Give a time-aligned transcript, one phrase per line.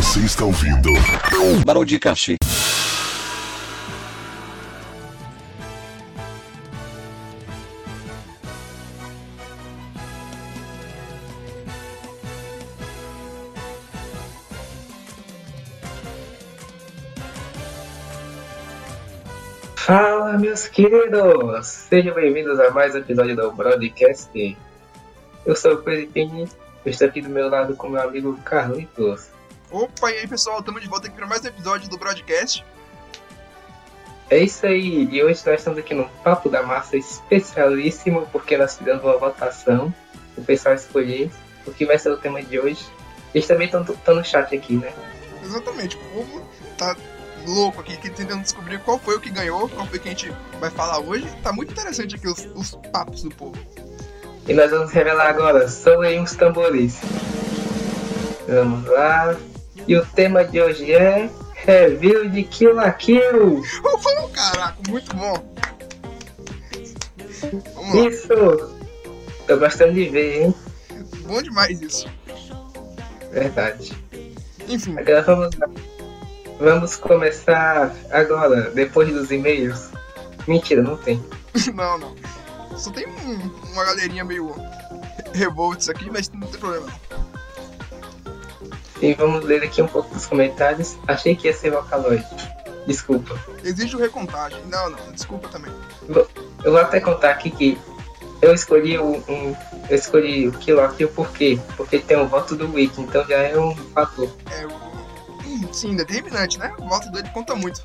[0.00, 0.88] Você está ouvindo
[1.66, 2.36] Barão de Cachê.
[19.76, 21.66] Fala, meus queridos!
[21.66, 24.56] Sejam bem-vindos a mais um episódio do Broadcast.
[25.44, 26.48] Eu sou o Felipinho,
[26.86, 29.39] eu estou aqui do meu lado com meu amigo Carlitos.
[29.70, 32.66] Opa, e aí pessoal, estamos de volta aqui para mais um episódio do Broadcast.
[34.28, 38.76] É isso aí, e hoje nós estamos aqui no Papo da Massa especialíssimo, porque nós
[38.76, 39.94] fizemos uma votação,
[40.36, 41.30] o pessoal escolheu
[41.64, 42.84] o que vai ser o tema de hoje.
[43.32, 44.92] Eles também estão no chat aqui, né?
[45.40, 46.42] Exatamente, o povo
[46.76, 46.96] tá
[47.46, 50.32] louco aqui, tentando descobrir qual foi o que ganhou, qual foi o que a gente
[50.58, 51.26] vai falar hoje.
[51.44, 53.56] Tá muito interessante aqui os, os papos do povo.
[54.48, 55.64] E nós vamos revelar agora,
[56.04, 56.98] aí uns tambores.
[58.48, 59.36] Vamos lá.
[59.90, 61.28] E o tema de hoje é
[61.66, 63.60] review de Kill la Kill.
[63.82, 65.34] Oh, caraca, muito bom.
[68.08, 68.28] Isso!
[69.48, 70.54] Tô gostando de ver, hein?
[71.26, 72.06] Bom demais isso.
[73.32, 73.92] Verdade.
[74.68, 75.68] Enfim, Agora vamos lá.
[76.60, 79.88] Vamos começar agora, depois dos e-mails.
[80.46, 81.20] Mentira, não tem.
[81.74, 82.14] não, não.
[82.76, 84.54] Só tem um- uma galerinha meio
[85.32, 86.86] revolts aqui, mas não tem problema.
[89.00, 90.96] E vamos ler aqui um pouco dos comentários.
[91.08, 92.24] Achei que ia ser Vocaloid.
[92.86, 93.38] Desculpa.
[93.64, 94.62] Exige o recontagem.
[94.66, 95.72] Não, não, desculpa também.
[96.64, 97.78] Eu vou até contar aqui que
[98.42, 99.56] eu escolhi o, um,
[99.88, 101.58] eu escolhi o Kill por quê?
[101.76, 104.30] Porque tem o voto do Wiki, então já é um fator.
[104.50, 104.70] É o.
[105.46, 106.72] Hum, Sim, determinante, né?
[106.78, 107.84] O voto dele conta muito.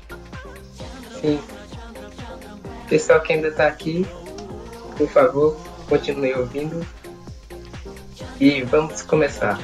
[1.20, 1.40] Sim.
[2.88, 4.06] Pessoal que ainda tá aqui,
[4.96, 5.56] por favor,
[5.88, 6.86] continue ouvindo.
[8.40, 9.58] E vamos começar.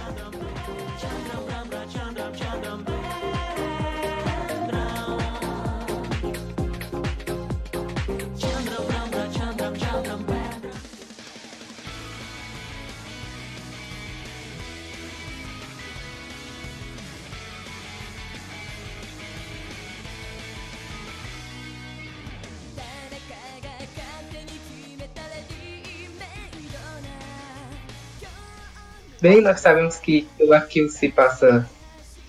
[29.23, 31.67] Bem, nós sabemos que o Kill se passa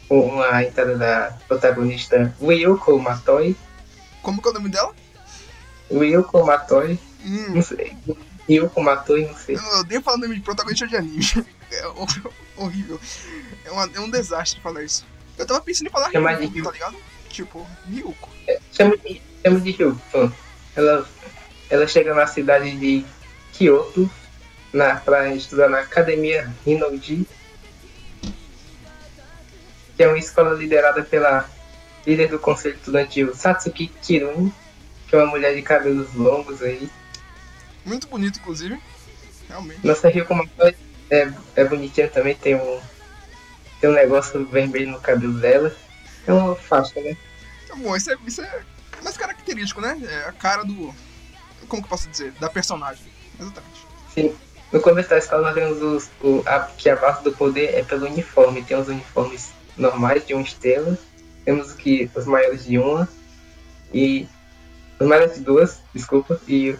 [0.08, 3.56] com uma entrada da protagonista Ryuko Matoi.
[4.22, 4.94] Como que é o nome dela?
[5.92, 7.98] Ryuko Matoi, Hum, não sei.
[8.48, 9.56] Ryuko Matoi, não sei.
[9.56, 11.20] eu odeio falar nome de protagonista de anime.
[11.74, 13.00] É hor- horrível.
[13.66, 15.04] É, uma- é um desastre falar isso.
[15.40, 16.68] Eu tava pensando em falar Chama de Ryuko, Ryuko.
[16.70, 16.96] tá ligado?
[17.30, 18.30] Tipo, Ryuko.
[18.72, 20.34] Chama de, chama de pronto.
[20.76, 21.10] Ela,
[21.72, 23.04] ela chega na cidade de
[23.54, 24.08] Kyoto
[24.74, 27.28] na, pra estudar na Academia Hinoji,
[29.96, 31.48] que é uma escola liderada pela
[32.06, 34.52] líder do conselho estudantil Satsuki Kirun,
[35.08, 36.90] que é uma mulher de cabelos longos aí.
[37.86, 38.80] Muito bonito, inclusive.
[39.48, 39.86] Realmente.
[39.86, 40.76] Nossa Matoi
[41.12, 42.82] é, é bonitinha também, tem um,
[43.80, 45.76] tem um negócio vermelho no cabelo dela.
[46.26, 47.16] É uma faixa, né?
[47.68, 48.64] Tá bom, isso é, isso é
[49.04, 50.00] mais característico, né?
[50.04, 50.94] É a cara do.
[51.68, 52.32] Como que eu posso dizer?
[52.34, 53.06] Da personagem.
[53.40, 53.86] Exatamente.
[54.14, 54.36] Sim.
[54.74, 57.84] No começo da escola nós vemos os, o, a, que a base do poder é
[57.84, 58.64] pelo uniforme.
[58.64, 60.98] Tem os uniformes normais de uma estrela.
[61.46, 63.08] Temos que os maiores de uma.
[63.94, 64.28] E.
[65.00, 66.42] Os maiores de duas, desculpa.
[66.48, 66.76] E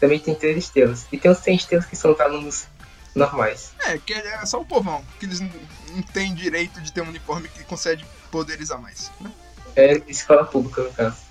[0.00, 1.06] também tem três estrelas.
[1.12, 2.66] E tem os 100 estrelas que são os alunos
[3.14, 3.72] normais.
[3.86, 5.50] É, que é só o povão, que eles não,
[5.90, 9.12] não têm direito de ter um uniforme que concede poderes a mais.
[9.20, 9.30] Né?
[9.76, 11.27] É escola pública, no caso.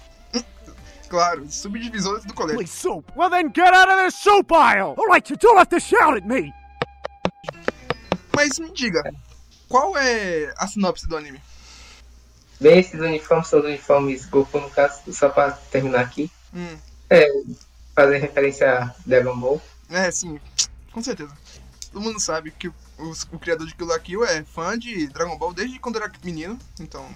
[1.10, 2.60] Claro, subdivisores do colégio.
[2.90, 3.04] Holy.
[3.16, 4.96] Well then get out of this soup aisle!
[4.98, 6.54] Alright, you don't have to shout at me!
[8.36, 9.02] Mas me diga,
[9.68, 11.42] qual é a sinopse do anime?
[12.60, 16.30] Bem, esses uniformes são os uniformes Goku, no caso, só pra terminar aqui.
[16.54, 16.78] Hum,
[17.96, 19.62] Fazer referência a Dragon Ball.
[19.90, 20.40] é, sim,
[20.92, 21.36] com certeza.
[21.92, 22.74] Todo mundo sabe que o,
[23.32, 26.60] o criador de Kill la Kill é fã de Dragon Ball desde quando era menino,
[26.80, 27.08] então.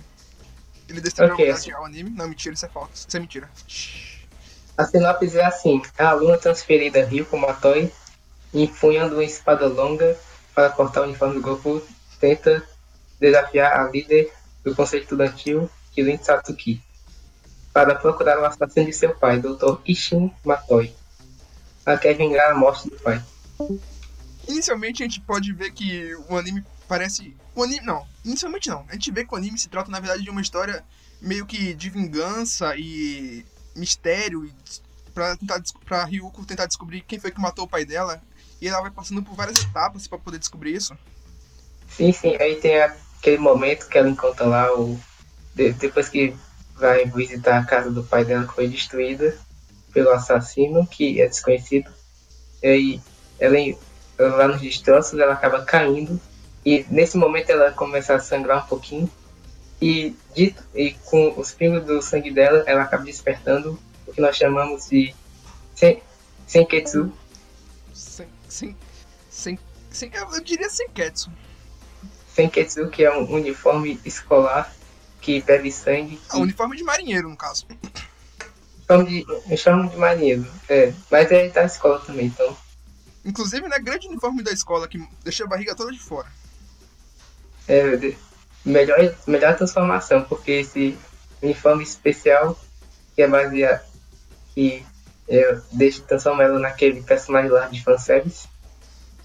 [0.91, 1.45] Ele decidiu Ok.
[1.45, 2.09] homenagear o anime.
[2.09, 3.07] Não, mentira, isso é falso.
[3.07, 3.49] Isso é mentira.
[4.77, 7.91] A sinopse é assim: a aluna transferida Ryuko Matoi,
[8.53, 10.17] empunhando uma espada longa
[10.53, 11.81] para cortar o uniforme do Goku,
[12.19, 12.61] tenta
[13.19, 14.33] desafiar a líder
[14.63, 16.81] do conselho estudantil, Kirin Satsuki,
[17.73, 19.79] para procurar o assassino de seu pai, Dr.
[19.85, 20.93] Ishin Matoi.
[21.85, 23.23] Ela quer vingar a morte do pai.
[24.47, 27.33] Inicialmente a gente pode ver que o anime parece.
[27.55, 27.85] O anime.
[27.85, 28.85] Não, inicialmente não.
[28.89, 30.83] A gente vê que o anime se trata, na verdade, de uma história
[31.21, 34.43] meio que de vingança e mistério.
[34.45, 34.53] E
[35.13, 38.21] pra, tentar, pra Ryuko tentar descobrir quem foi que matou o pai dela.
[38.59, 40.93] E ela vai passando por várias etapas pra poder descobrir isso.
[41.87, 44.99] Sim, sim, aí tem aquele momento que ela encontra lá o.
[45.55, 46.35] de- depois que
[46.75, 49.37] vai visitar a casa do pai dela que foi destruída
[49.93, 51.89] pelo assassino, que é desconhecido.
[52.61, 53.01] E aí
[53.39, 53.57] ela,
[54.17, 56.19] ela lá nos destroços ela acaba caindo.
[56.65, 59.11] E nesse momento ela começa a sangrar um pouquinho.
[59.81, 64.37] E, dito, e com os pingos do sangue dela, ela acaba despertando o que nós
[64.37, 65.15] chamamos de
[65.75, 66.01] Sen-
[66.45, 67.11] Senketsu.
[67.93, 68.77] Sem, sem,
[69.29, 69.59] sem,
[69.89, 71.31] sem, eu diria sem Ketsu.
[72.35, 74.71] Senketsu, que é um uniforme escolar
[75.19, 76.19] que bebe sangue.
[76.29, 77.65] Ah, uniforme de marinheiro, no caso.
[78.87, 79.25] Chamo de,
[79.57, 80.45] chamo de marinheiro.
[80.69, 82.55] É, mas é da escola também, então.
[83.25, 86.27] Inclusive, né, grande uniforme da escola que deixa a barriga toda de fora.
[87.71, 88.13] É,
[88.65, 90.97] melhor, melhor transformação, porque esse
[91.41, 92.59] uniforme especial
[93.15, 93.81] que é baseado.
[94.53, 94.85] que
[95.29, 98.47] é, deixa transforma ela naquele personagem lá de fanservice.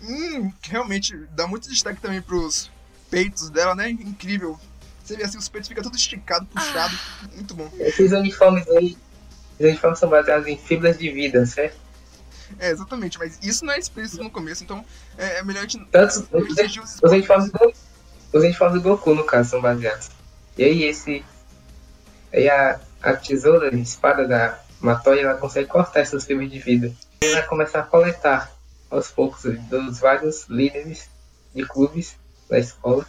[0.01, 2.71] Hum, realmente dá muito destaque também pros
[3.11, 3.91] peitos dela, né?
[3.91, 4.59] Incrível.
[5.03, 6.97] Você vê assim, os peitos ficam tudo esticado, puxado.
[7.35, 7.69] Muito bom.
[7.79, 8.97] Esses uniformes aí.
[9.59, 11.77] Os uniformes são baseados em fibras de vida, certo?
[12.61, 14.85] É, exatamente, mas isso não é explícito no começo, então
[15.19, 17.51] é, é melhor a gente Tanto não os, os os uniformes
[18.33, 20.11] os uniformes do Goku, no caso, são baseados.
[20.57, 21.25] E aí esse.
[22.33, 26.93] Aí a, a tesoura, a espada da Matoya, ela consegue cortar essas fibras de vida.
[27.23, 28.53] E ela começa a coletar
[28.91, 31.09] aos poucos dos vários líderes
[31.55, 32.17] de clubes
[32.49, 33.07] da escola,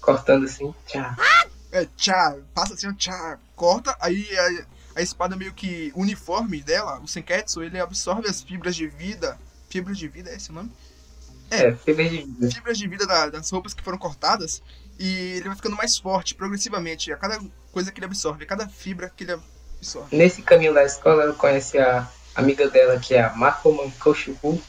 [0.00, 1.14] cortando assim, tchau.
[1.72, 7.06] É, tchá, passa assim, tchá, corta, aí a, a espada meio que uniforme dela, o
[7.06, 9.38] Senketsu, ele absorve as fibras de vida.
[9.68, 10.72] Fibras de vida, é esse o nome?
[11.50, 12.50] É, fibras de vida.
[12.50, 14.62] Fibras de vida da- das roupas que foram cortadas
[14.98, 17.40] e ele vai ficando mais forte progressivamente a cada
[17.72, 19.32] coisa que ele absorve, a cada fibra que ele
[19.78, 20.16] absorve.
[20.16, 24.62] Nesse caminho da escola, ela conhece a amiga dela, que é a Mako Mankoshibu,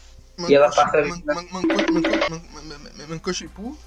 [0.49, 3.77] E ela passa a man- man- man- man- Mankoshipu?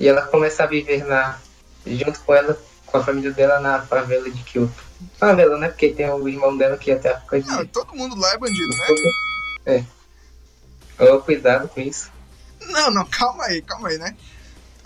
[0.00, 1.38] e ela começa a viver na,
[1.86, 4.84] junto com ela, com a família dela, na favela de Kyoto.
[5.18, 5.68] Favela, né?
[5.68, 7.50] Porque tem o irmão dela que até fica de.
[7.50, 8.86] Ah, todo mundo lá é bandido, né?
[9.66, 9.84] É.
[10.98, 12.10] Oh, cuidado com isso.
[12.68, 14.16] Não, não, calma aí, calma aí, né?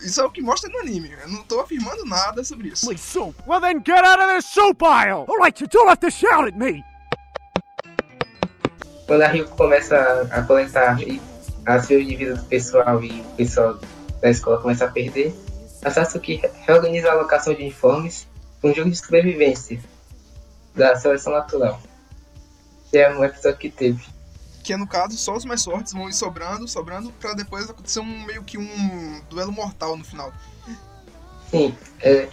[0.00, 1.12] Isso é o que mostra no anime.
[1.22, 2.86] Eu não tô afirmando nada sobre isso.
[2.86, 3.34] Holy soup.
[3.46, 5.26] Well then get out of this soup aisle!
[5.28, 6.82] Alright, you don't have to shout at me!
[9.06, 11.20] Quando a Rio começa a, a coletar e
[11.66, 13.78] as fios de vida do pessoal e o pessoal
[14.20, 15.34] da escola começa a perder,
[15.84, 18.26] a Sasuke re- reorganiza a alocação de uniformes
[18.60, 19.80] para um jogo de sobrevivência
[20.74, 21.80] da seleção natural.
[22.90, 24.02] Que é um episódio que teve.
[24.70, 27.98] Que é, no caso, só os mais fortes vão ir sobrando, sobrando, pra depois acontecer
[27.98, 30.32] um meio que um duelo mortal no final.
[31.50, 32.28] Sim, é,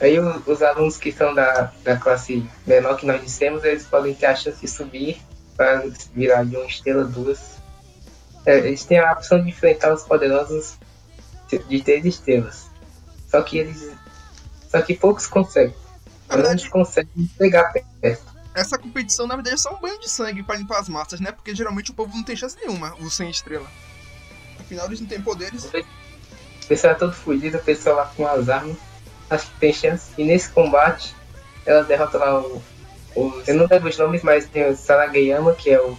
[0.00, 4.14] aí o- os alunos que são da, da classe menor que nós dissemos, eles podem
[4.14, 5.20] ter a chance de subir
[5.54, 5.84] para
[6.14, 7.38] virar de uma estrela duas.
[8.46, 10.78] É, eles têm a opção de enfrentar os poderosos
[11.68, 12.70] de três estrelas.
[13.30, 13.90] Só que eles.
[14.70, 15.76] Só que poucos conseguem.
[16.26, 18.31] Na verdade, Eles conseguem pegar perto.
[18.54, 21.32] Essa competição, na verdade, é só um banho de sangue pra limpar as massas, né?
[21.32, 23.66] Porque geralmente o povo não tem chance nenhuma, os sem estrela.
[24.58, 25.64] Afinal, eles não têm poderes.
[25.64, 28.76] O pessoal é todo fudido, o pessoal lá com as armas.
[29.30, 30.12] Acho que tem chance.
[30.18, 31.14] E nesse combate,
[31.64, 32.62] ela derrota lá o.
[33.16, 35.96] o eu não lembro os nomes, mas tem o Sarageyama, que é o.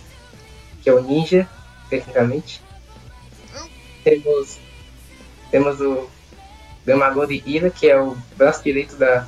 [0.82, 1.50] que é o ninja,
[1.90, 2.62] tecnicamente.
[4.04, 4.60] Temos.
[5.50, 6.10] Temos o
[6.86, 9.28] Gamagori Ira, que é o braço direito da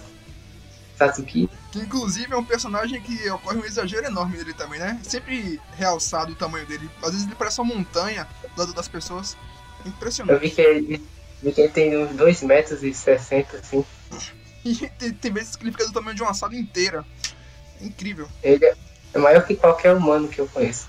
[0.97, 1.49] Satsuki.
[1.75, 4.97] Que inclusive é um personagem que ocorre um exagero enorme nele também, né?
[5.03, 6.89] Sempre realçado o tamanho dele.
[7.03, 9.35] Às vezes ele parece uma montanha do lado das pessoas.
[9.83, 10.39] Eu Impressionante.
[10.39, 11.05] vi que ele,
[11.43, 13.85] vi que ele tem uns 2 metros e 60, assim.
[14.63, 17.05] E tem, tem vezes que ele fica do tamanho de uma sala inteira.
[17.81, 18.27] É incrível.
[18.41, 18.65] Ele
[19.13, 20.87] é maior que qualquer humano que eu conheço.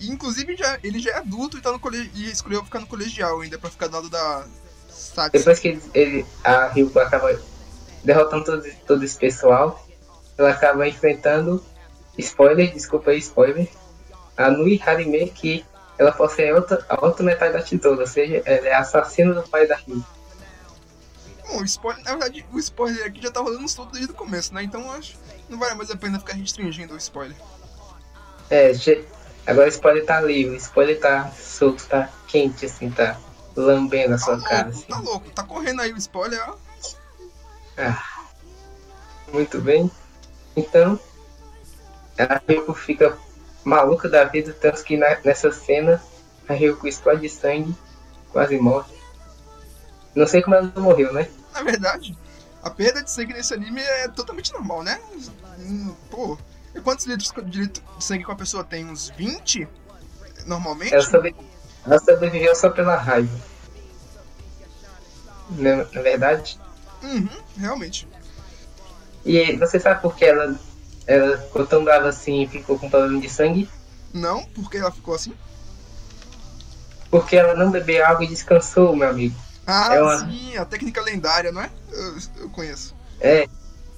[0.00, 2.10] E inclusive já, ele já é adulto e, tá no cole...
[2.14, 4.44] e escolheu ficar no colegial ainda pra ficar do lado da
[4.88, 5.30] Satsu.
[5.38, 7.38] Depois que ele, ele- a Ryuko acaba
[8.04, 9.84] derrotando todo, todo esse pessoal,
[10.36, 11.64] ela acaba enfrentando,
[12.18, 13.68] spoiler, desculpa aí, spoiler,
[14.36, 15.64] a Nui Harime, que
[15.98, 19.42] ela possui a outra, a outra metade da tesoura, ou seja, ela é assassina do
[19.48, 20.04] pai da Ryuko.
[21.46, 24.52] Bom, o spoiler, na verdade, o spoiler aqui já tá rolando tudo desde o começo,
[24.54, 24.62] né?
[24.62, 27.36] Então acho que não vale mais a pena ficar restringindo o spoiler.
[28.50, 28.72] É,
[29.46, 33.18] agora o spoiler tá livre, o spoiler tá solto, tá quente, assim, tá
[33.54, 34.86] lambendo a Tá sua cara, louco, assim.
[34.88, 35.30] tá louco.
[35.30, 36.56] Tá correndo aí o spoiler, ó.
[37.76, 38.02] Ah,
[39.32, 39.90] muito bem.
[40.56, 40.98] Então,
[42.18, 43.16] a Ryuko fica
[43.64, 46.02] maluca da vida, tanto que na- nessa cena
[46.48, 47.74] a Ryuko explode de sangue,
[48.30, 48.92] quase morre.
[50.14, 51.28] Não sei como ela não morreu, né?
[51.52, 52.16] Na verdade,
[52.62, 55.00] a perda de sangue nesse anime é totalmente normal, né?
[55.58, 56.38] Hum, Pô,
[56.74, 58.84] e quantos litros de sangue que uma pessoa tem?
[58.88, 59.66] Uns 20?
[60.46, 60.94] Normalmente?
[60.94, 61.34] Ela, sobre...
[61.84, 63.36] ela sobreviveu só pela raiva.
[65.50, 66.60] na, na verdade.
[67.04, 68.08] Uhum, realmente.
[69.24, 70.54] E você sabe por que ela,
[71.06, 73.68] ela ficou tão brava assim e ficou com problema de sangue?
[74.12, 75.34] Não, porque ela ficou assim?
[77.10, 79.34] Porque ela não bebeu água e descansou, meu amigo.
[79.66, 81.70] Ah, É uma- sim, a técnica lendária, não é?
[81.92, 82.94] Eu, eu conheço.
[83.20, 83.46] É,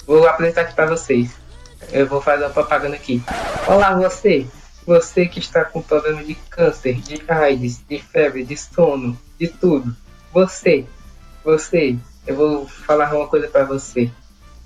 [0.06, 1.30] vou apresentar aqui pra vocês.
[1.90, 3.22] Eu vou fazer uma propaganda aqui.
[3.66, 4.46] Olá, você!
[4.86, 9.96] Você que está com problema de câncer, de AIDS, de febre, de sono, de tudo.
[10.32, 10.86] Você,
[11.44, 11.96] você,
[12.26, 14.10] eu vou falar uma coisa pra você.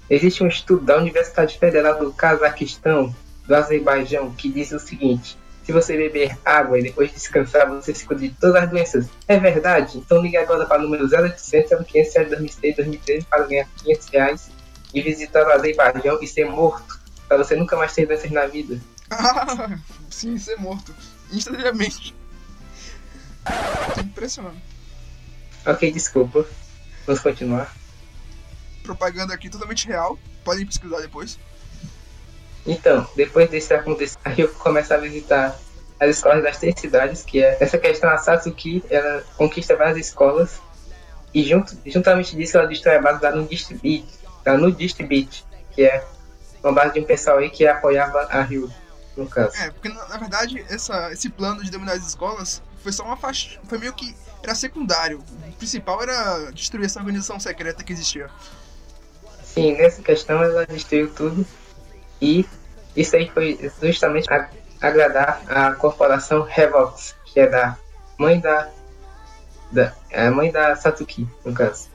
[0.09, 3.14] Existe um estudo da Universidade Federal do Cazaquistão,
[3.47, 8.05] do Azerbaijão, que diz o seguinte: se você beber água e depois descansar, você se
[8.05, 9.07] cura de todas as doenças.
[9.29, 9.99] É verdade?
[9.99, 14.50] Então ligue agora para o número 0800 500 2006 2013 para ganhar 500 reais
[14.93, 16.99] e visitar o Azerbaijão e ser morto,
[17.29, 18.81] para você nunca mais ter doenças na vida.
[19.11, 19.79] Ah,
[20.11, 20.93] sim, ser morto.
[21.31, 22.14] Instantaneamente.
[23.95, 24.57] Tô impressionado.
[25.67, 26.47] Ok, desculpa.
[27.11, 27.75] Vamos continuar.
[28.85, 30.17] Propaganda aqui totalmente real.
[30.45, 31.40] Podem pesquisar depois.
[32.64, 35.59] Então, depois desse acontecimento, a Ryuko começa a visitar
[35.99, 40.61] as escolas das três cidades, que é essa questão, a Satsuki, ela conquista várias escolas
[41.35, 43.75] e junto, juntamente disso ela destrói a base da Nudist
[44.45, 46.07] da Nudist Beach, que é
[46.62, 48.73] uma base de um pessoal aí que apoiava a Ryuko,
[49.17, 49.57] no caso.
[49.57, 53.16] É, porque na, na verdade essa, esse plano de dominar as escolas foi só uma
[53.16, 53.58] faixa.
[53.64, 54.14] Foi meio que.
[54.42, 55.18] Era secundário.
[55.49, 58.30] O principal era destruir essa organização secreta que existia.
[59.44, 61.44] Sim, nessa questão ela destruiu tudo
[62.22, 62.46] e
[62.96, 64.49] isso aí foi justamente a-
[64.80, 67.76] agradar a corporação Revox, que é da
[68.16, 68.68] mãe da,
[69.72, 71.88] da é a mãe da Satsuki, no caso.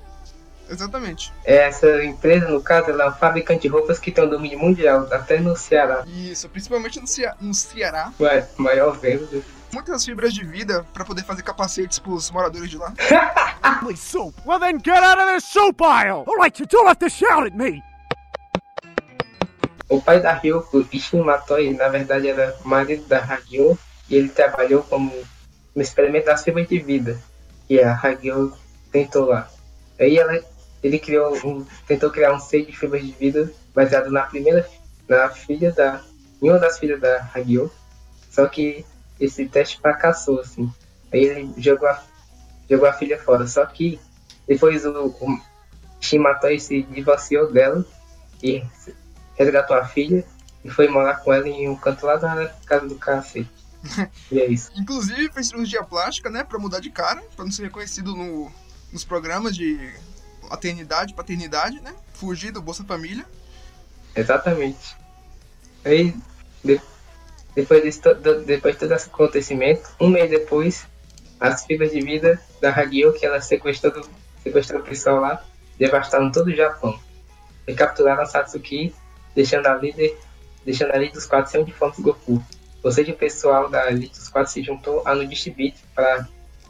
[0.70, 1.32] Exatamente.
[1.44, 5.08] Essa empresa, no caso, ela é uma fabricante de roupas que tem um domínio mundial,
[5.12, 8.12] até no Ceará, Isso, principalmente no, Cea- no Ceará.
[8.20, 9.42] ma- maior venda.
[9.76, 12.94] Muitas fibras de vida pra poder fazer capacetes pros moradores de lá.
[14.46, 15.54] Well, then get out of this.
[15.58, 17.84] All right, you don't have to shout at me.
[19.90, 23.78] O pai da Ryoko, Ishin Matoi, na verdade era marido da Hagio,
[24.10, 25.12] e ele trabalhou como
[25.76, 27.20] no experimento das fibras de vida,
[27.68, 28.54] que a Hagio
[28.94, 29.50] tentou lá.
[30.00, 30.40] Aí ela,
[30.82, 34.66] ele criou um, tentou criar um seio de fibras de vida baseado na primeira,
[35.10, 36.02] na filha da,
[36.42, 37.70] em uma das filhas da Hagio,
[38.32, 38.86] só que
[39.20, 40.72] esse teste fracassou, assim.
[41.12, 42.04] Aí ele jogou a,
[42.70, 44.00] jogou a filha fora, só que
[44.48, 45.40] depois o, o
[46.02, 47.86] Ishin Matoi se divorciou dela
[48.44, 48.64] e
[49.36, 50.26] resgatou a filha
[50.64, 53.50] e foi morar com ela em um canto lá da casa do cacete.
[54.32, 54.72] e é isso.
[54.76, 56.44] Inclusive fez cirurgia plástica, né?
[56.44, 58.52] Pra mudar de cara, pra não ser reconhecido no,
[58.92, 59.94] nos programas de
[60.50, 61.94] maternidade, paternidade, né?
[62.14, 63.26] Fugir do Bolsa Família.
[64.16, 64.96] Exatamente.
[65.84, 66.16] Aí,
[66.64, 66.82] de-
[67.56, 70.86] depois, desse, do- depois de todo esse acontecimento, um mês depois,
[71.40, 74.06] as filhas de vida da Hagio, que ela sequestrou,
[74.44, 75.44] sequestrou o pessoal lá,
[75.78, 77.00] devastaram todo o Japão.
[77.68, 78.94] E capturaram a Satsuki,
[79.36, 80.18] deixando a líder,
[80.66, 82.44] deixando a elite dos quatro sem uniforme do Goku.
[82.84, 86.28] Ou seja, o pessoal da elite dos quatro se juntou a Nudist Beat para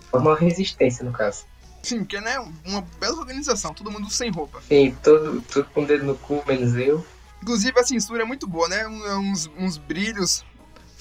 [0.09, 1.43] formar uma resistência, no caso.
[1.83, 2.39] Sim, que né?
[2.65, 4.61] Uma bela organização, todo mundo sem roupa.
[4.67, 7.05] Sim, todo, tudo com o dedo no cu, menos eu.
[7.43, 8.87] Inclusive a censura é muito boa, né?
[8.87, 10.43] Um- Uns, uns brilhos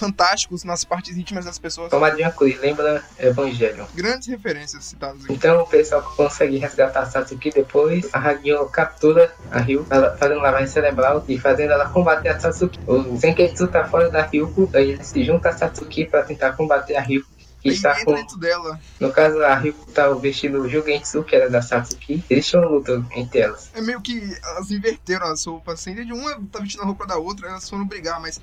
[0.04, 1.90] fantásticos nas partes íntimas das pessoas.
[1.90, 3.86] Tomar de uma cruz, lembra Evangelho.
[3.94, 5.32] Grandes referências citadas aqui.
[5.32, 8.08] Então o pessoal consegue resgatar a Satsuki depois.
[8.12, 9.84] A Hagio captura a Ryu,
[10.18, 12.78] fazendo lavagem cerebral e fazendo ela combater a Satsuki.
[12.86, 16.96] O Senketsu tá fora da Ryuko, aí ele se junta a Satsuki para tentar combater
[16.96, 17.32] a Ryuko.
[17.60, 18.78] Que está com, dentro dela.
[19.00, 22.22] no caso, a Ryuko tá vestindo o Jugensu, que era da Satsuki.
[22.28, 23.70] Eles tinham luta entre elas.
[23.72, 27.16] É meio que elas inverteram as roupas, assim, de uma tá vestindo a roupa da
[27.16, 28.38] outra, elas foram brigar, mas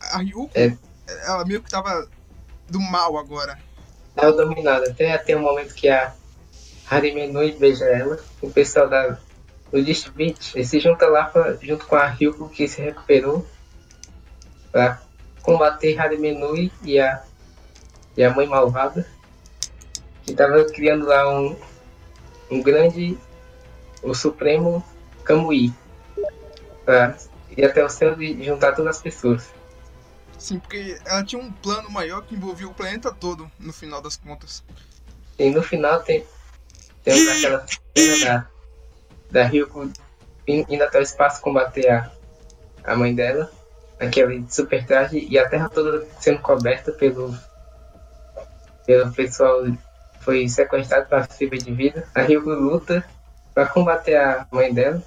[0.00, 0.74] a Ryuko, É.
[1.06, 2.08] ela meio que tava
[2.68, 3.58] do mal agora.
[4.16, 4.90] Ela dominada.
[4.90, 6.14] Até até o momento que a
[6.90, 8.18] Harime Nui beija ela.
[8.40, 9.18] O pessoal da
[9.70, 13.44] do District se junta lá pra, junto com a Ryuko que se recuperou
[14.70, 15.00] para
[15.42, 17.22] combater Harime Nui e a,
[18.16, 19.06] e a mãe malvada.
[20.24, 21.56] Que tava criando lá um,
[22.50, 23.18] um grande,
[24.02, 24.82] o Supremo
[25.24, 25.72] Kamui.
[26.84, 27.16] Pra
[27.56, 29.50] ir até o céu e juntar todas as pessoas.
[30.44, 34.14] Sim, porque ela tinha um plano maior que envolvia o planeta todo, no final das
[34.18, 34.62] contas.
[35.38, 36.22] E no final tem,
[37.02, 38.46] temos aquela cena da,
[39.30, 39.90] da Ryuko
[40.46, 42.12] in- indo até o espaço combater a,
[42.84, 43.50] a mãe dela,
[43.98, 47.34] aquele super traje, e a terra toda sendo coberta pelo,
[48.84, 49.62] pelo pessoal
[50.20, 52.06] foi sequestrado para fibra de vida.
[52.14, 53.02] A Ryuko luta
[53.54, 55.02] para combater a mãe dela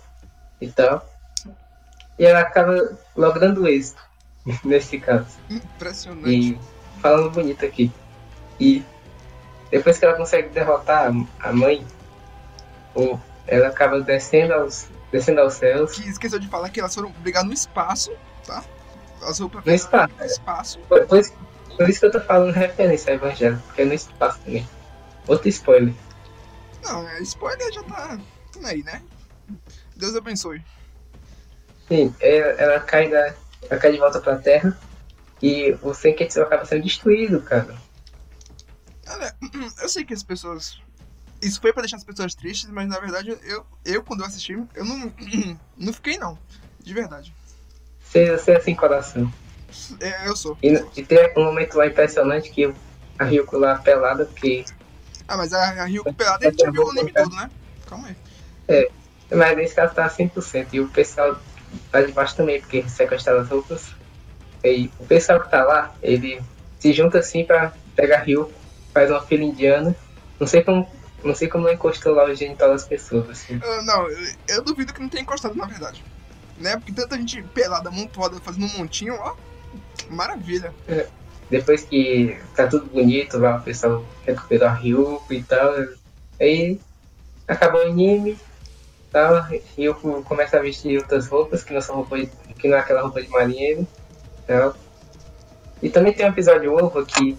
[0.59, 1.07] e tal.
[2.17, 4.06] E ela acaba logrando êxito
[4.63, 5.37] nesse caso.
[5.49, 6.29] Impressionante.
[6.29, 6.59] E
[7.01, 7.91] falando bonito aqui.
[8.59, 8.83] E
[9.69, 11.85] depois que ela consegue derrotar a- mãe,
[12.95, 15.91] o, ela acaba descendo aos, descendo aos céus.
[15.91, 18.11] Que esqueceu de falar que elas foram brigar no espaço,
[18.45, 18.63] tá?
[19.21, 20.13] No espaço.
[20.17, 20.79] no espaço.
[20.87, 21.33] Por, por isso,
[21.75, 24.67] por isso que eu tô falando referência ao Evangelho, porque é no espaço também.
[25.27, 25.93] Outro spoiler.
[26.83, 28.17] Não, é, spoiler já tá
[28.51, 29.01] tudo aí, né?
[29.95, 30.61] Deus abençoe.
[31.87, 33.33] Sim, ela, ela cai da,
[33.69, 34.77] ela cai de volta pra Terra
[35.41, 37.75] e o Senketsu acaba sendo destruído, cara.
[39.09, 39.35] Olha,
[39.81, 40.79] eu sei que as pessoas.
[41.41, 44.53] Isso foi pra deixar as pessoas tristes, mas na verdade eu, eu quando eu assisti,
[44.53, 45.13] eu não,
[45.77, 46.37] não fiquei não.
[46.79, 47.33] De verdade.
[48.01, 49.31] Você, você é sem coração.
[49.99, 50.57] É, eu sou.
[50.63, 52.73] E, e tem um momento lá impressionante que
[53.19, 54.63] a Ryuko lá pelada, porque.
[55.27, 57.51] Ah, mas a, a Ryuko pelada a gente viu o anime todo, né?
[57.85, 58.89] Calma aí.
[59.29, 60.67] Mas nesse caso tá 100%.
[60.71, 61.37] E o pessoal
[61.91, 63.91] tá de baixo também, porque sequestraram as roupas.
[64.63, 66.41] E o pessoal que tá lá, ele
[66.79, 68.51] se junta assim pra pegar Ryuko,
[68.93, 69.95] faz uma fila indiana.
[70.39, 70.89] Não sei como.
[71.23, 73.59] Não sei como não encostou lá o genital das pessoas, assim.
[73.63, 76.03] Ah, não, eu, eu duvido que não tenha encostado na verdade.
[76.57, 76.75] Né?
[76.77, 79.35] Porque tanta gente pelada, montuada, fazendo um montinho, ó.
[80.09, 80.73] Maravilha.
[81.49, 85.73] Depois que tá tudo bonito lá, o pessoal recuperou a Ryuko e tal.
[86.39, 86.79] Aí
[87.47, 88.37] acabou o anime.
[89.11, 89.47] Tal,
[89.77, 93.21] Ryuko começa a vestir outras roupas que não são roupas que não é aquela roupa
[93.21, 93.87] de marinheiro.
[94.45, 94.75] Tal.
[95.81, 97.37] E também tem um episódio ovo que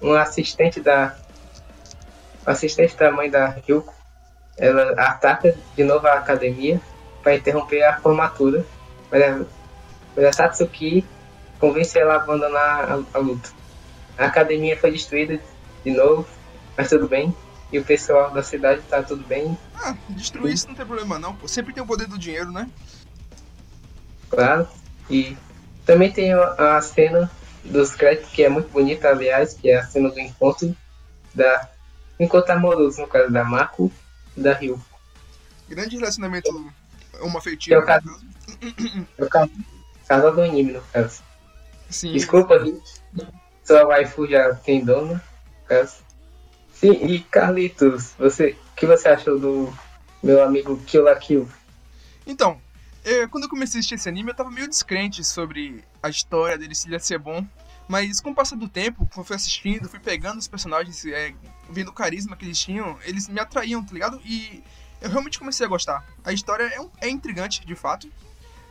[0.00, 1.16] um assistente da.
[2.44, 3.94] Assistente da mãe da Ryuko,
[4.58, 6.80] ela ataca de novo a academia
[7.22, 8.64] para interromper a formatura.
[9.10, 9.44] Mas a,
[10.16, 11.06] mas a Satsuki
[11.58, 13.50] convence ela a abandonar a, a luta.
[14.18, 15.38] A academia foi destruída
[15.84, 16.26] de novo,
[16.76, 17.34] mas tudo bem.
[17.72, 21.34] E o pessoal da cidade tá tudo bem, Ah, destruir isso não tem problema não,
[21.34, 21.48] pô.
[21.48, 22.68] Sempre tem o poder do dinheiro, né?
[24.28, 24.68] claro.
[25.10, 25.36] E
[25.84, 27.30] também tem a, a cena
[27.64, 30.76] dos créditos, que é muito bonita, aliás, que é a cena do encontro
[31.34, 31.68] da.
[32.20, 33.90] Encontro amoroso, no caso da Mako
[34.36, 34.80] e da Ryu.
[35.68, 36.50] Grande relacionamento
[37.20, 38.08] uma Que é o caso.
[39.18, 39.50] É o caso,
[40.06, 41.22] casal do anime, no caso.
[41.88, 42.12] Sim.
[42.12, 42.80] Desculpa, Ri.
[43.64, 45.20] Sua waifu já tem dono, no
[45.66, 45.96] caso.
[46.82, 49.72] Sim, e Carlitos, você, o que você achou do
[50.20, 51.48] meu amigo Kill la Kill?
[52.26, 52.60] Então,
[53.04, 56.58] eu- quando eu comecei a assistir esse anime, eu tava meio descrente sobre a história
[56.58, 57.46] dele, se ia ser bom.
[57.86, 61.32] Mas com o passar do tempo, quando eu fui assistindo, fui pegando os personagens, é,
[61.70, 64.20] vendo o carisma que eles tinham, eles me atraíam, tá ligado?
[64.24, 64.60] E
[65.00, 66.04] eu realmente comecei a gostar.
[66.24, 68.10] A história é, é intrigante, de fato.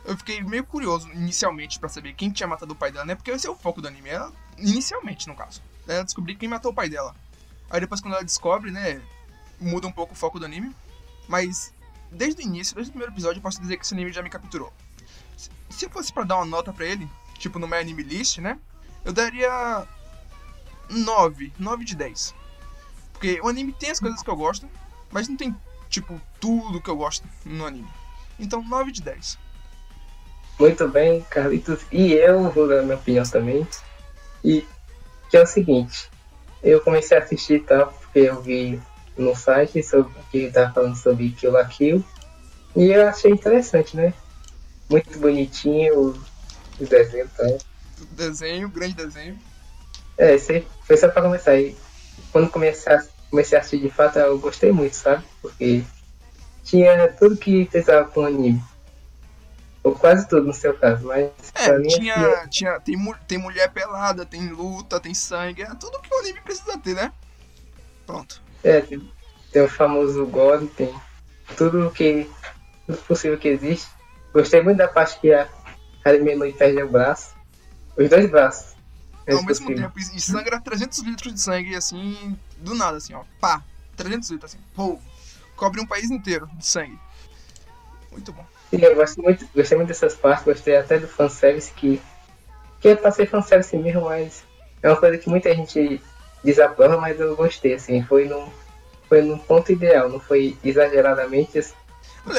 [0.04, 3.14] Eu fiquei meio curioso inicialmente pra saber quem tinha matado o pai dela, né?
[3.14, 5.62] Porque esse é o foco do anime, ela, inicialmente, no caso.
[5.88, 7.14] Ela descobrir quem matou o pai dela.
[7.72, 9.00] Aí depois, quando ela descobre, né?
[9.58, 10.72] Muda um pouco o foco do anime.
[11.26, 11.72] Mas
[12.10, 14.30] desde o início, desde o primeiro episódio, eu posso dizer que esse anime já me
[14.30, 14.72] capturou.
[15.36, 15.50] Se-
[15.86, 17.08] eu fosse pra dar uma nota pra ele,
[17.38, 18.58] tipo no My Anime List, né?
[19.04, 19.86] Eu daria
[20.90, 22.34] 9, 9 de 10.
[23.12, 24.68] Porque o anime tem as coisas que eu gosto,
[25.10, 25.56] mas não tem,
[25.88, 27.88] tipo, tudo que eu gosto no anime.
[28.38, 29.38] Então, 9 de 10.
[30.58, 31.80] Muito bem, Carlitos.
[31.90, 33.66] E eu vou dar minha opinião também.
[34.44, 34.66] E
[35.30, 36.10] que é o seguinte,
[36.62, 38.80] eu comecei a assistir tal, porque eu vi
[39.16, 42.04] no site sobre que tava falando sobre Kill la Kill.
[42.74, 44.14] E eu achei interessante, né?
[44.88, 46.08] Muito bonitinho o,
[46.80, 47.58] o desenho e tal.
[48.12, 49.38] Desenho, grande desenho.
[50.16, 51.58] É, aí foi só pra começar.
[51.58, 51.76] E
[52.30, 55.24] quando comecei a, comecei a assistir de fato, eu gostei muito, sabe?
[55.40, 55.82] Porque
[56.64, 58.62] tinha tudo que precisava com o anime.
[59.84, 63.68] Ou quase tudo no seu caso, mas É, pra mim tinha, tinha, tem, tem mulher
[63.72, 67.12] pelada, tem luta, tem sangue, é tudo que o anime precisa ter, né?
[68.06, 68.40] Pronto.
[68.62, 69.12] É, tem,
[69.50, 70.94] tem o famoso God, tem
[71.56, 72.30] tudo que.
[72.86, 73.88] tudo possível que existe.
[74.32, 75.48] Gostei muito da parte que a
[76.04, 77.34] Harimeno perde o braço.
[77.96, 78.72] Os dois braços.
[79.26, 79.90] É Ao mesmo possível.
[79.90, 83.24] tempo, e e sangra 300 litros de sangue, assim, do nada, assim, ó.
[83.40, 83.62] Pá,
[83.96, 84.98] 300 litros, assim, pô.
[85.56, 86.98] Cobre um país inteiro de sangue.
[88.10, 88.44] Muito bom.
[88.72, 92.00] Sim, eu gostei muito, gostei muito dessas partes, gostei até do fanservice que.
[92.80, 94.44] Que é pra ser fanservice mesmo, mas
[94.82, 96.02] é uma coisa que muita gente
[96.42, 98.48] desaprova, mas eu gostei, assim, foi num,
[99.08, 101.58] foi num ponto ideal, não foi exageradamente.
[101.58, 101.74] assim.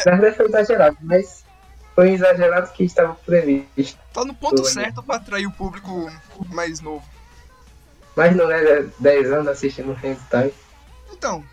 [0.06, 1.46] Na verdade foi exagerado, mas
[1.94, 4.00] foi um exagerado que estava previsto.
[4.12, 4.84] Tá no ponto Boa, né?
[4.86, 6.12] certo pra atrair o público
[6.50, 7.06] mais novo.
[8.16, 10.52] Mas não era 10 anos assistindo o hentai.
[11.12, 11.44] Então,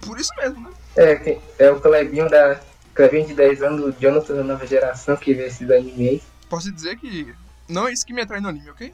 [0.00, 0.74] por isso mesmo, né?
[0.96, 2.58] É, é o Clebinho da.
[2.94, 6.22] Clebinho de 10 anos, o Jonathan da nova geração que vê esses animes.
[6.48, 7.34] Posso dizer que
[7.68, 8.92] não é isso que me atrai no anime, ok?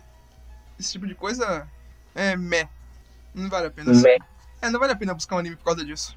[0.78, 1.66] Esse tipo de coisa
[2.14, 2.68] é meh.
[3.34, 3.92] Não vale a pena.
[3.92, 4.18] Meh.
[4.60, 6.16] É, não vale a pena buscar um anime por causa disso.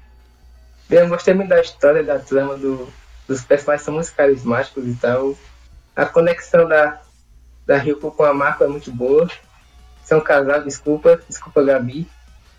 [0.90, 2.92] Eu gostei muito da história, da trama do,
[3.26, 5.38] dos personagens são muito carismáticos e tal.
[5.94, 7.00] A conexão da,
[7.66, 9.30] da Ryuko com a Marco é muito boa.
[10.04, 12.08] São casados, desculpa, desculpa Gabi.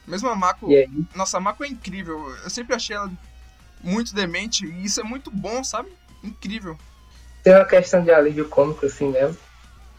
[0.07, 0.67] Mesmo a Mako.
[1.13, 2.35] Nossa, a Mako é incrível.
[2.43, 3.11] Eu sempre achei ela
[3.83, 4.65] muito demente.
[4.65, 5.91] E isso é muito bom, sabe?
[6.23, 6.77] Incrível.
[7.43, 9.37] Tem uma questão de alívio cômico, assim, mesmo.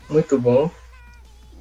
[0.09, 0.71] Muito bom.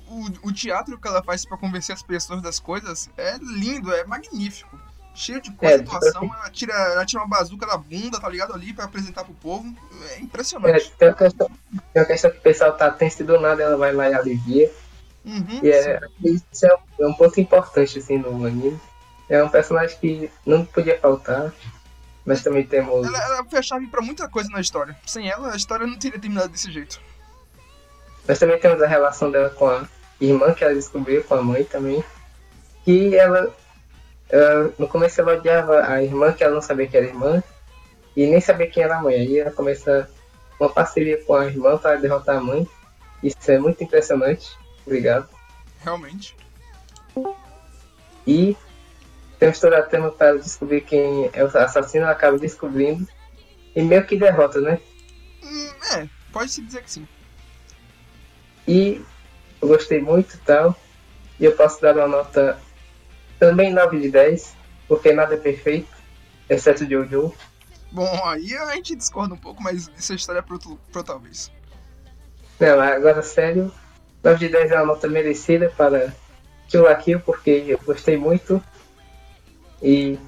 [0.08, 4.04] O, o teatro que ela faz pra convencer as pessoas das coisas é lindo, é
[4.04, 4.80] magnífico.
[5.14, 8.30] Cheio de coisa, É, atuação, tipo ela tira, ela tira uma bazuca da bunda, tá
[8.30, 8.54] ligado?
[8.54, 9.74] Ali pra apresentar pro povo.
[10.10, 10.92] É É, impressionante.
[10.98, 11.48] tem, uma questão,
[11.94, 14.72] tem uma questão que o pessoal tá tenso do nada, ela vai lá e alivia.
[15.26, 18.80] Uhum, E é, isso é um, é um ponto importante, assim, no anime.
[19.30, 21.54] É um personagem que não podia faltar.
[22.26, 23.06] Mas também temos.
[23.08, 24.96] Ela, ela foi a chave pra muita coisa na história.
[25.06, 27.02] Sem ela, a história não teria terminado desse jeito.
[28.28, 29.88] Mas também temos a relação dela com a
[30.20, 32.04] irmã que ela descobriu, com a mãe também.
[32.86, 33.52] Que ela,
[34.30, 37.44] ela- no começo ela odiava a irmã, que ela não sabia que era irmã,
[38.16, 39.16] e nem sabia quem era a mãe.
[39.16, 40.10] Aí ela começa
[40.60, 42.68] uma parceria com a irmã para derrotar a mãe.
[43.24, 44.56] Isso é muito impressionante.
[44.86, 45.28] Obrigado.
[45.84, 46.36] Realmente.
[48.28, 48.56] E
[49.42, 53.08] temos toda a trama para descobrir quem é o assassino, acaba descobrindo.
[53.76, 54.80] E meio que derrota, né?
[55.44, 57.08] Hum, é, pode-se dizer que sim.
[58.68, 59.04] E
[59.60, 60.80] eu gostei muito e tal.
[61.40, 62.60] E eu posso dar uma nota
[63.40, 64.56] também 9 de 10,
[64.88, 65.90] porque nada é perfeito,
[66.48, 67.34] exceto Jojo.
[67.92, 71.18] Bom, aí a gente discorda um pouco, mas isso é história pra, outro, pra outra
[71.18, 71.52] vez.
[72.60, 73.74] Não, agora sério,
[74.24, 76.14] 9 de 10 é uma nota merecida para
[76.68, 78.64] Kill la Kill, porque eu gostei muito.
[79.82, 80.20] E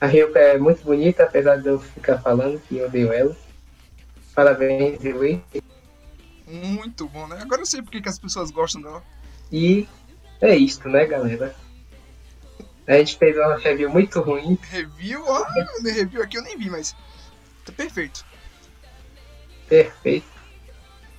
[0.00, 3.36] a Ryuka é muito bonita, apesar de eu ficar falando que eu odeio ela.
[4.34, 5.42] Parabéns, Yui.
[6.46, 7.38] Muito bom, né?
[7.40, 9.02] Agora eu sei porque que as pessoas gostam dela.
[9.50, 9.88] E
[10.40, 11.54] é isto, né, galera?
[12.86, 15.42] A gente fez uma review muito ruim, Review, ó,
[15.82, 16.94] review aqui eu nem vi, mas
[17.64, 18.26] tá perfeito.
[19.66, 20.26] perfeito.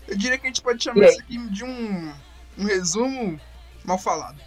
[0.08, 2.14] Eu diria que a gente pode chamar isso aqui de um,
[2.60, 3.42] um resumo
[3.84, 4.40] mal falado.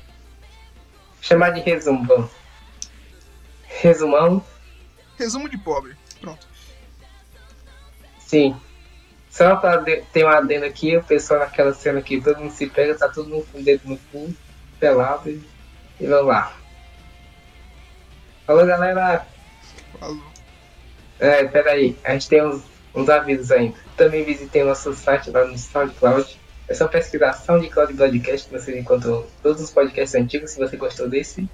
[1.21, 2.31] Chamar de resumo, vamos.
[3.81, 4.43] Resumão,
[5.19, 5.97] Resumo de pobre.
[6.21, 6.47] Pronto.
[8.21, 8.57] sim.
[9.31, 12.97] Só pra ter uma adenda aqui, o pessoal naquela cena que todo mundo se pega,
[12.97, 14.35] tá todo mundo com o dedo no cu,
[14.81, 15.41] pelado e,
[16.01, 16.57] e vamos lá.
[18.47, 19.27] Falou galera,
[20.01, 20.23] Falou.
[21.21, 22.62] é, peraí, a gente tem uns,
[22.95, 23.77] uns avisos ainda.
[23.97, 26.38] Também visitei nosso site lá no SoundCloud.
[26.67, 31.09] É só pesquisar SoundCloud Broadcast que você encontrou todos os podcasts antigos, se você gostou
[31.09, 31.49] desse.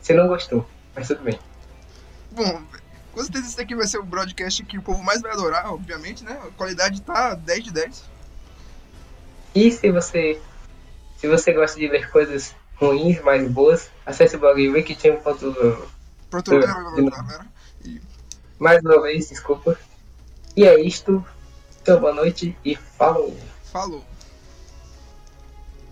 [0.00, 1.38] Se não gostou, mas tudo bem.
[2.34, 2.62] Bom,
[3.12, 6.24] com certeza esse aqui vai ser o broadcast que o povo mais vai adorar, obviamente,
[6.24, 6.32] né?
[6.32, 8.04] A qualidade tá 10 de 10.
[9.54, 10.40] E se você
[11.16, 14.60] se você gosta de ler coisas ruins, mas boas, acesse o blog.
[14.60, 14.68] E
[18.58, 19.78] Mais uma vez, desculpa.
[20.56, 21.24] E é isto.
[21.80, 23.36] Então, boa noite e falou.
[23.72, 24.04] falou,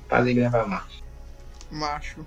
[0.08, 1.02] Para de gravar mais.
[1.70, 2.26] macho.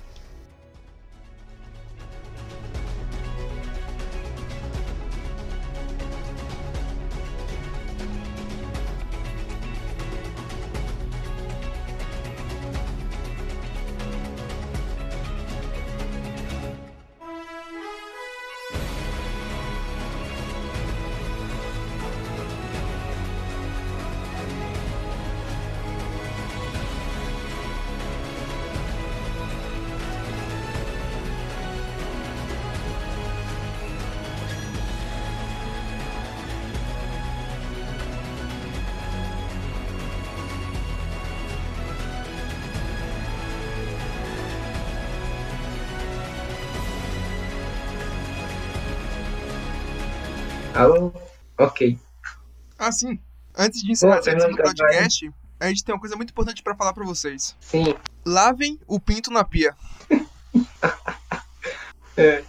[50.86, 51.12] Alô?
[51.58, 51.98] Ok.
[52.78, 53.19] Ah, sim.
[53.58, 56.93] Antes de encerrar do Fernando podcast, a gente tem uma coisa muito importante pra falar
[56.93, 57.56] pra vocês.
[57.60, 57.95] Sim.
[58.26, 59.76] Lavem o pinto na pia.
[62.17, 62.45] É.